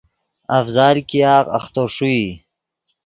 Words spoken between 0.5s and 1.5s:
افضال ګیاغ